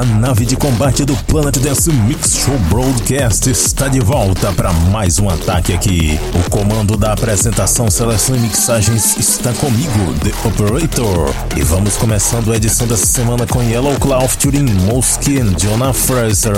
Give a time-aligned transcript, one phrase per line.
[0.00, 5.18] A nave de combate do Planet Dance Mix Show Broadcast está de volta para mais
[5.18, 6.18] um ataque aqui.
[6.34, 11.34] O comando da apresentação, seleção e mixagens está comigo, The Operator.
[11.54, 16.56] E vamos começando a edição dessa semana com Yellow Cloud featuring Mosky e Jonah Fraser.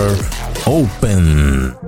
[0.64, 1.81] Open.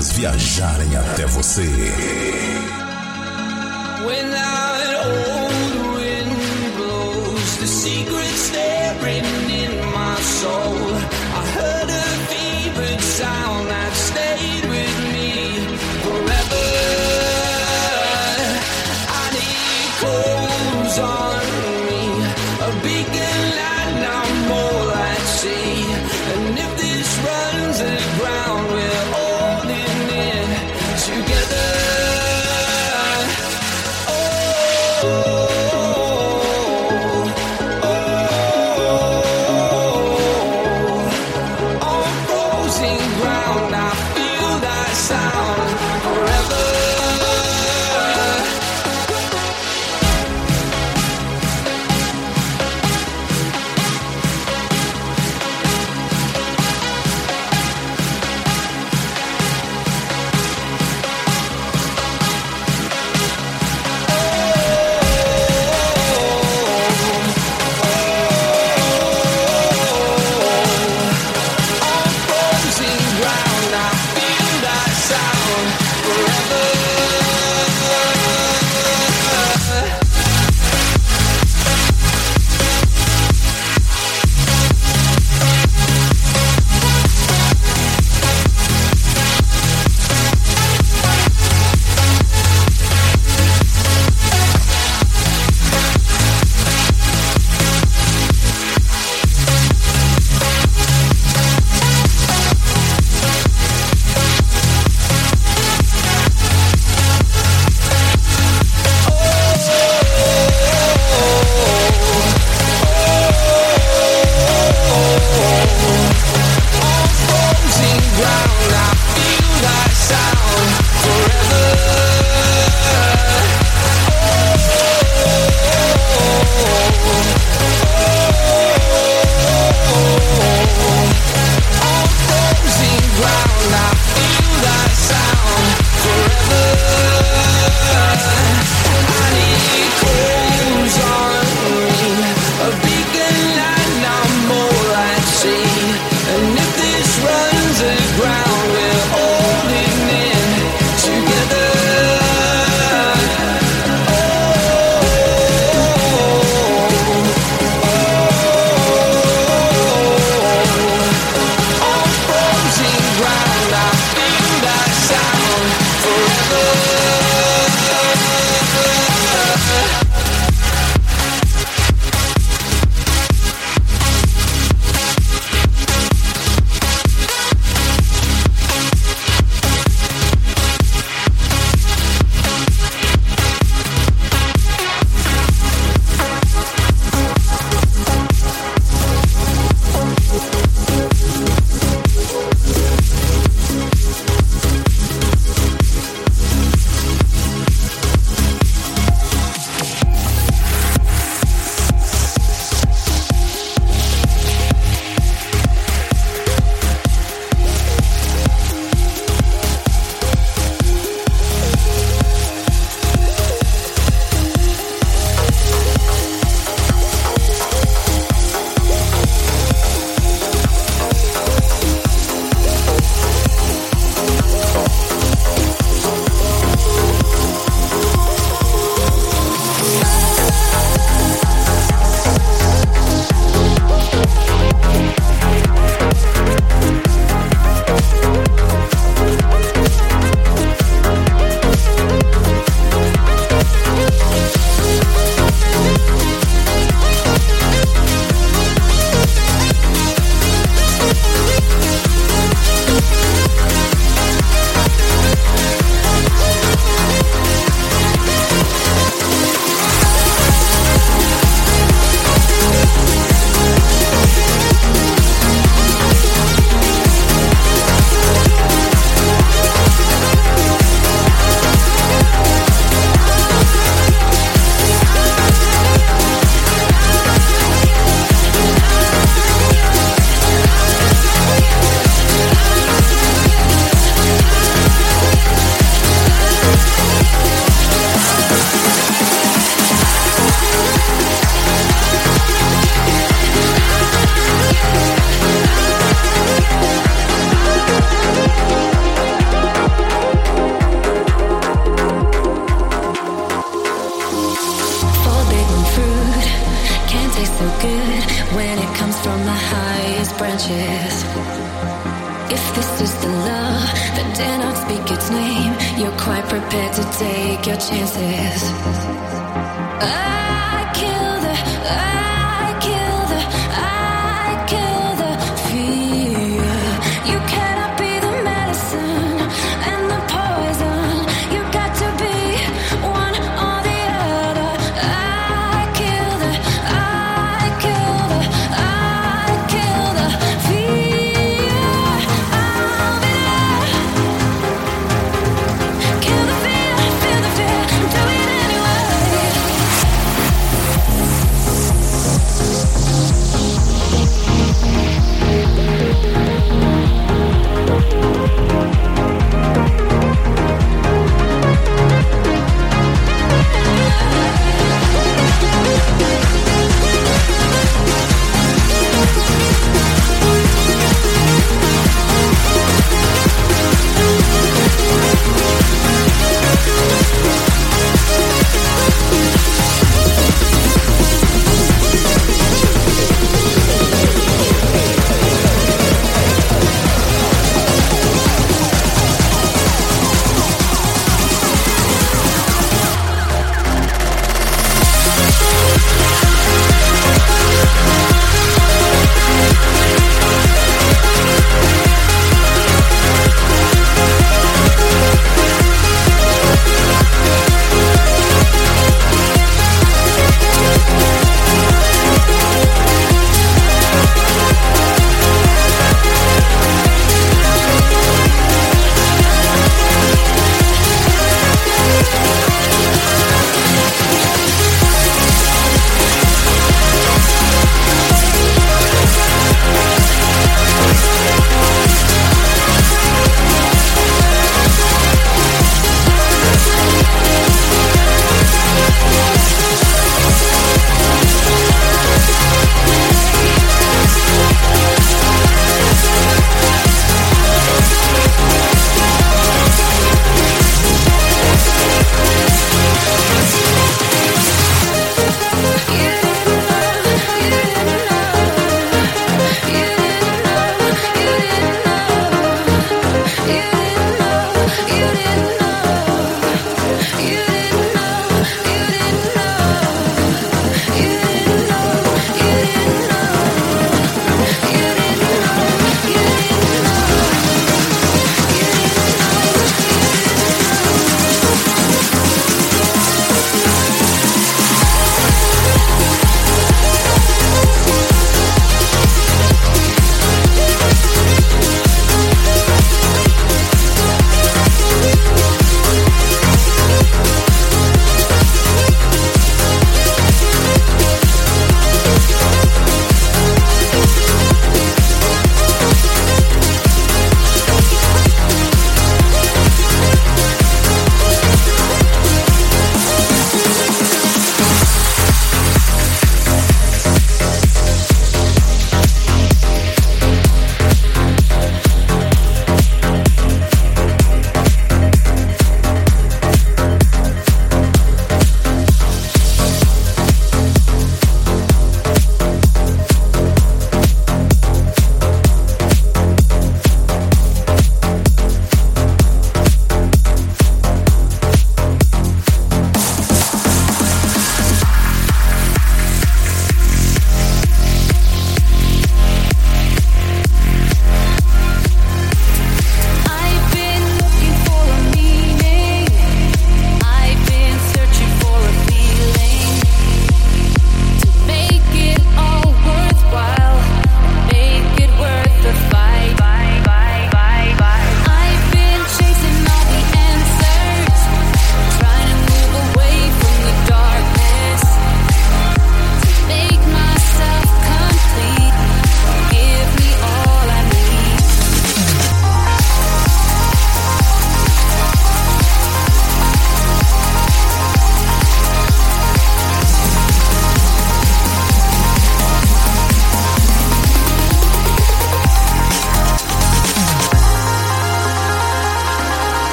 [0.00, 1.91] Viajarem até você.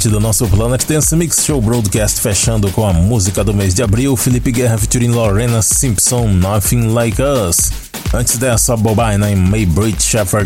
[0.00, 3.82] parte do nosso Planet Dance Mix Show Broadcast, fechando com a música do mês de
[3.82, 7.70] abril, Felipe Guerra featuring Lorena Simpson, Nothing Like Us.
[8.14, 10.02] Antes dessa, Bobaina e May Brit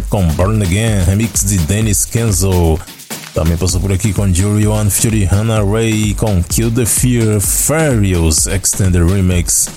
[0.09, 2.81] com Burn Again, remix de Dennis Kenzo.
[3.33, 8.49] Também passou por aqui com Jury One featuring Hannah Ray com Kill the Fear, Furious
[8.49, 9.69] Extended Remix.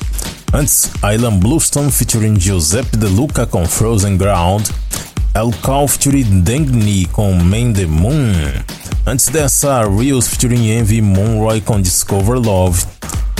[0.54, 4.66] Antes, Island Bluestone featuring Giuseppe De Luca com Frozen Ground.
[5.36, 8.34] El Call featuring Dengni com Man the Moon.
[9.08, 12.84] Antes dessa, Reels featuring Envy Monroy com Discover Love.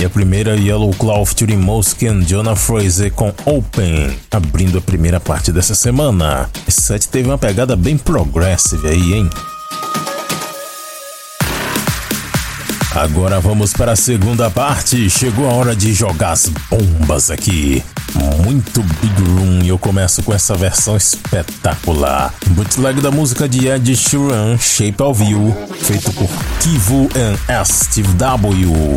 [0.00, 5.52] E a primeira, Yellow Claw featuring Moskin, Jonah Fraser com Open, abrindo a primeira parte
[5.52, 6.48] dessa semana.
[6.66, 9.28] Esse set teve uma pegada bem progressive aí, hein?
[12.94, 15.10] Agora vamos para a segunda parte.
[15.10, 17.82] Chegou a hora de jogar as bombas aqui.
[18.42, 22.32] Muito Big Room e eu começo com essa versão espetacular.
[22.48, 26.28] Bootleg da música de Ed Sheeran, Shape of You, feito por
[26.60, 27.36] Kivu and
[28.16, 28.96] W.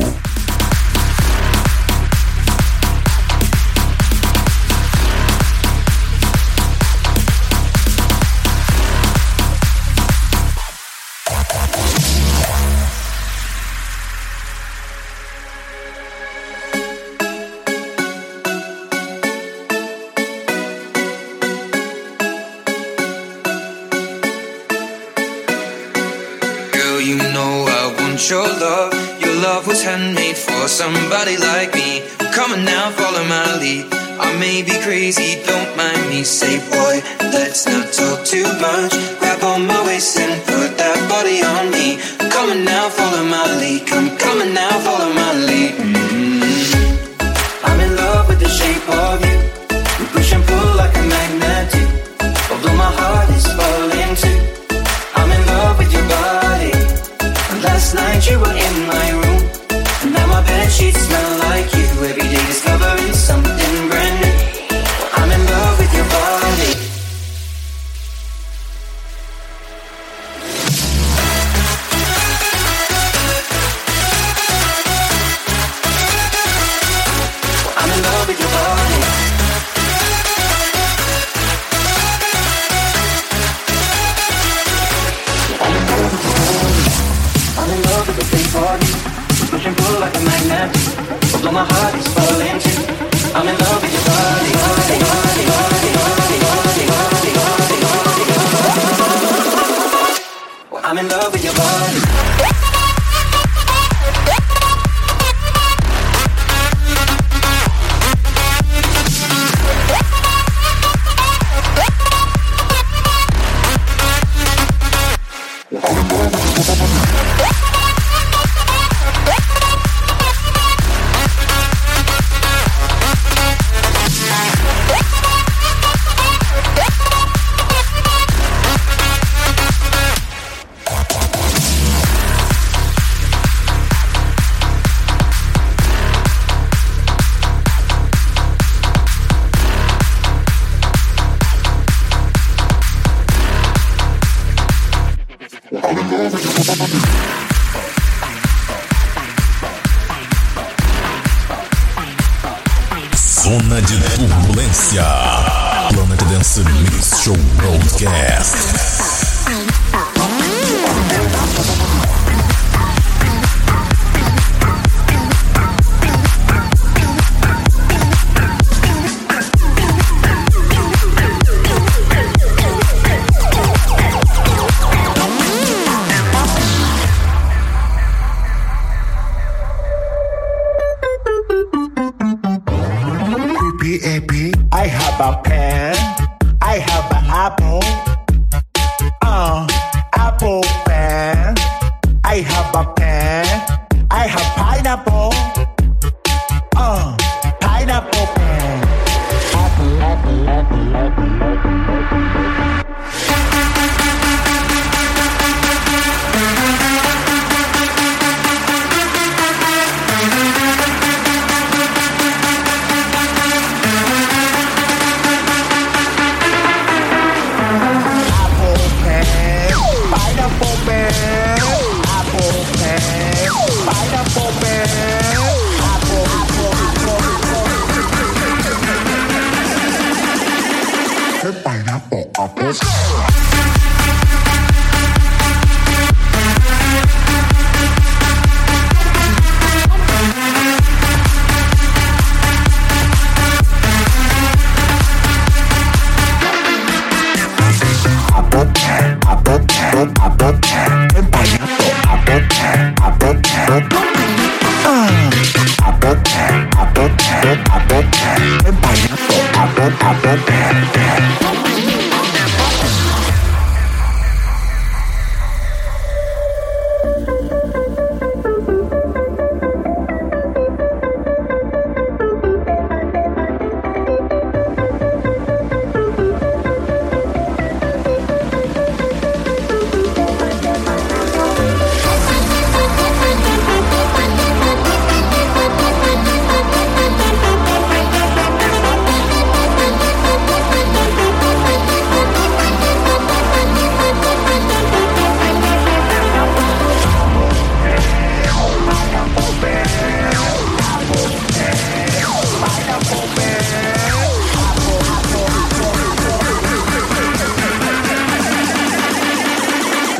[90.11, 91.33] like a magnet.
[91.33, 94.80] Although my heart is falling too, I'm in love with your body.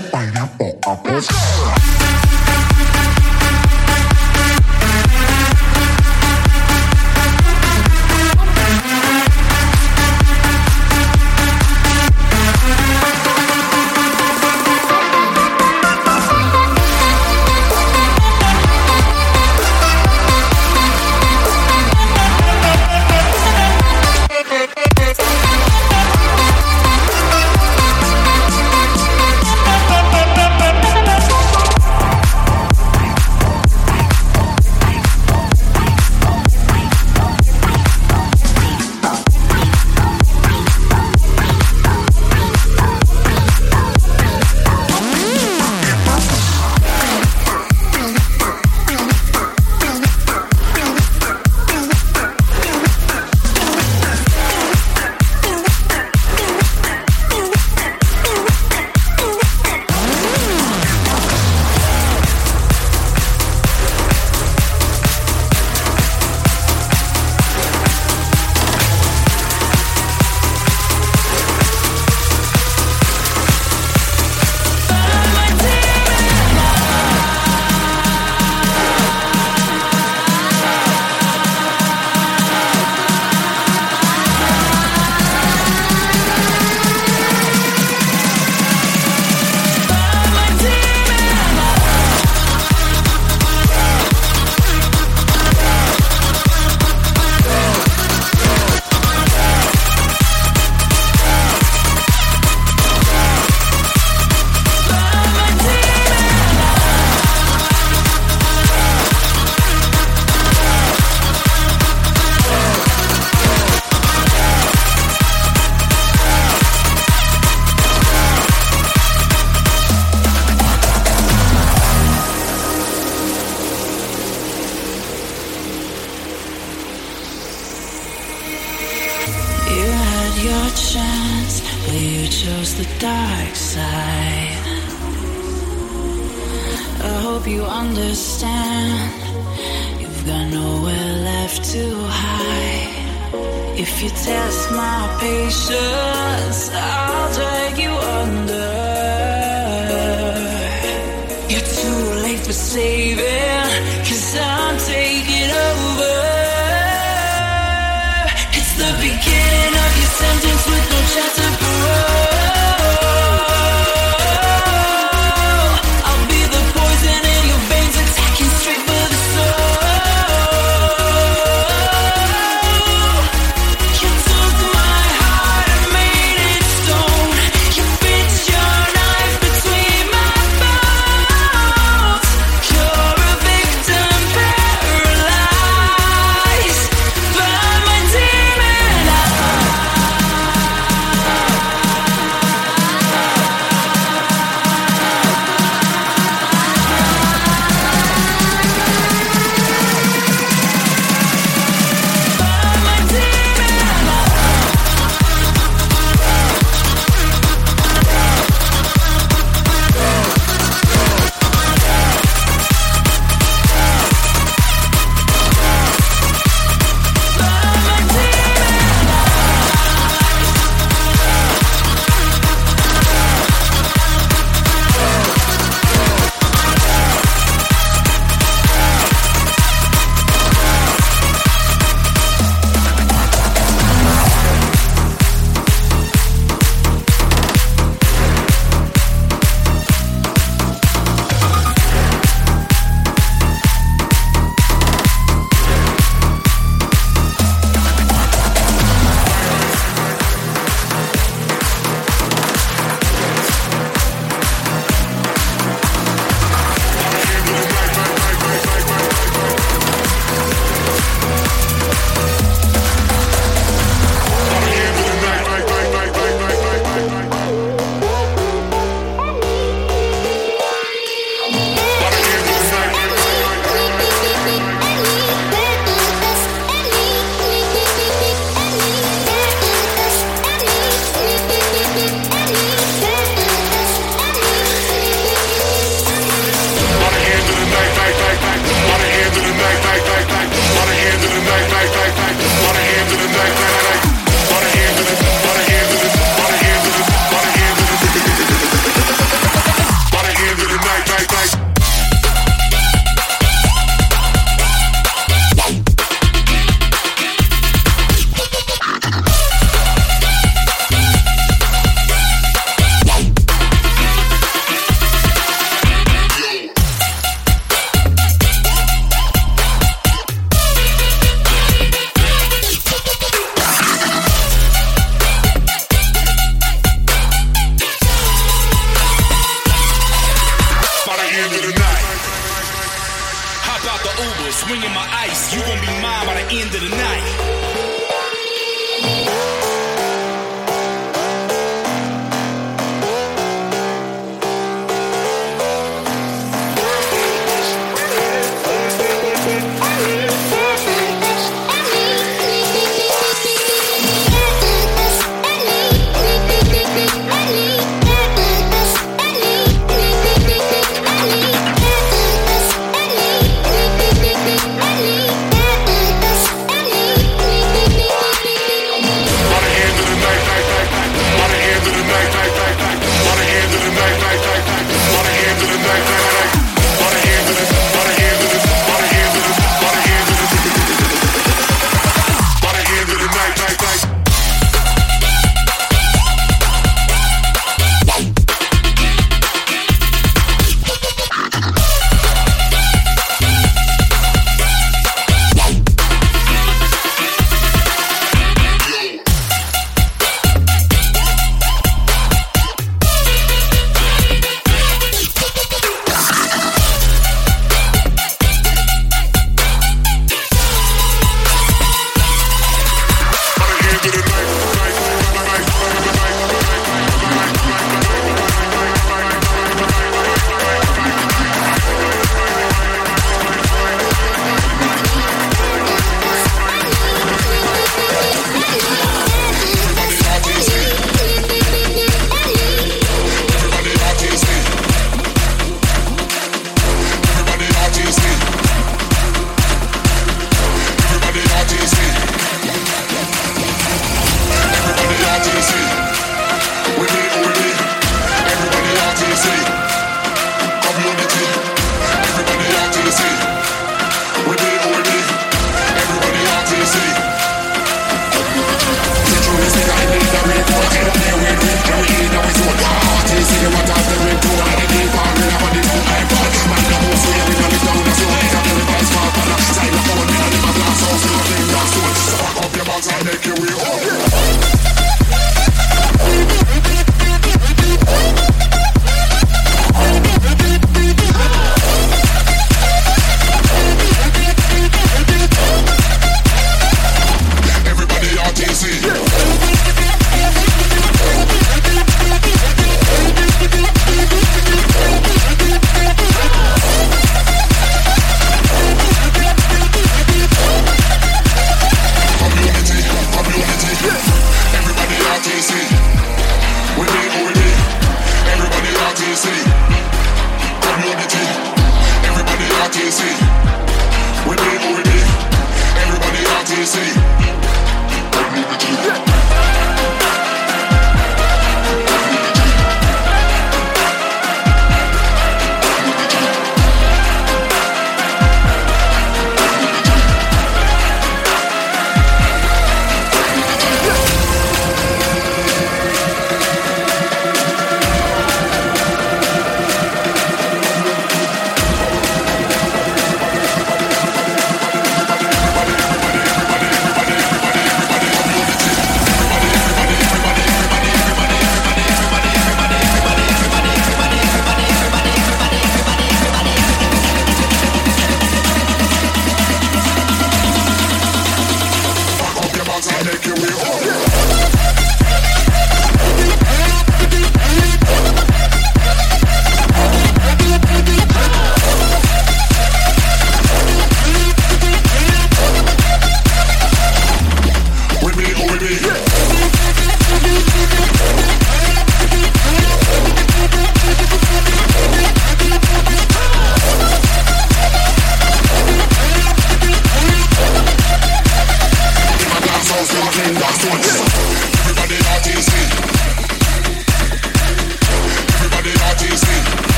[0.00, 2.03] pineapple apples.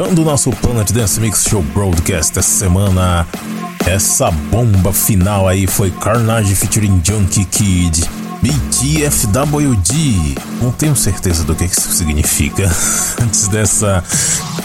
[0.00, 3.26] Fechando o nosso Planet Dance Mix Show Broadcast essa semana,
[3.86, 8.08] essa bomba final aí foi Carnage featuring Junkie Kid.
[8.40, 12.64] BTFWD, não tenho certeza do que isso significa.
[13.20, 14.02] Antes dessa,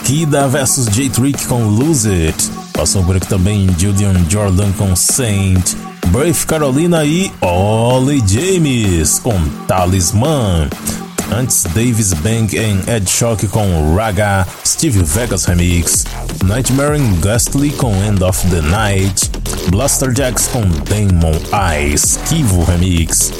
[0.05, 2.51] Kida vs J Trick com Lose It.
[2.71, 5.73] Passou por aqui também Julian Jordan com Saint.
[6.07, 10.69] Brave Carolina e Ollie James com Talisman.
[11.31, 16.05] Antes, Davis Bank em Ed Shock com Raga, Steve Vegas Remix,
[16.43, 19.31] Nightmare in Ghastly com End of the Night,
[19.69, 23.31] Blaster Jacks com Demon Eyes, Kivo Remix.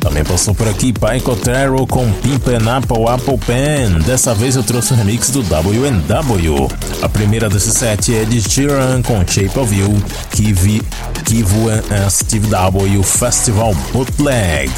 [0.00, 3.98] Também passou por aqui Pai Cotero com Pimp and Apple Apple Pen.
[4.04, 6.68] Dessa vez eu trouxe o remix do WNW.
[7.02, 9.94] A primeira desse set é de Sheeran com Shape of You,
[10.30, 10.82] Kivi,
[11.24, 14.70] Kivo and Steve W Festival Bootleg.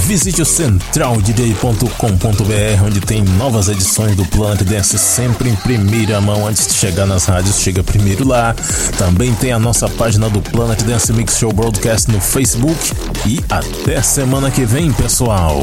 [0.00, 6.66] Visite o centraldj.com.br, onde tem novas edições do Planet Dance sempre em primeira mão antes
[6.66, 8.54] de chegar nas rádios, chega primeiro lá.
[8.98, 12.92] Também tem a nossa página do Planet Dance Mix Show Broadcast no Facebook
[13.26, 15.62] e até semana que vem, pessoal.